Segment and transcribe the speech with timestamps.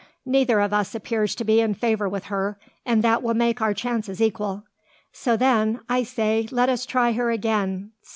[0.25, 2.57] Neither of us appears to be in favour with her,
[2.87, 4.63] and that will make our chances equal.
[5.13, 7.91] So then, I say, let us try her again.